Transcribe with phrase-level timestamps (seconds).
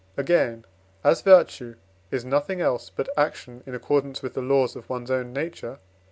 [0.17, 0.65] Again,
[1.03, 1.75] as virtue
[2.09, 5.79] is nothing else but action in accordance with the laws of one's own nature (IV.